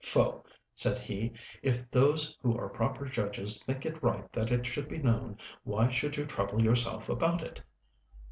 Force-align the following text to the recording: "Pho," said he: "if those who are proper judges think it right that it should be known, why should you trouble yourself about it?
"Pho," 0.03 0.43
said 0.73 0.97
he: 0.97 1.31
"if 1.61 1.87
those 1.91 2.35
who 2.41 2.57
are 2.57 2.69
proper 2.69 3.05
judges 3.05 3.61
think 3.63 3.85
it 3.85 4.01
right 4.01 4.33
that 4.33 4.51
it 4.51 4.65
should 4.65 4.87
be 4.89 4.97
known, 4.97 5.37
why 5.63 5.89
should 5.91 6.17
you 6.17 6.25
trouble 6.25 6.59
yourself 6.59 7.07
about 7.07 7.43
it? 7.43 7.61